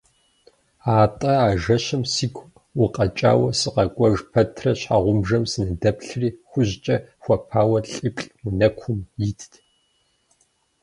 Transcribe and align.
Атӏэ, 0.99 1.33
а 1.47 1.47
жэщым 1.61 2.03
сигу 2.13 2.43
укъэкӏауэ 2.83 3.49
сыкъэкӏуэж 3.59 4.17
пэтрэ, 4.31 4.71
щхьэгъубжэм 4.79 5.43
сыныдэплъри, 5.51 6.29
хужькӏэ 6.49 6.95
хуэпауэ 7.23 7.79
лӏиплӏ 7.89 8.31
унэкум 8.47 8.99
итт. 9.29 9.51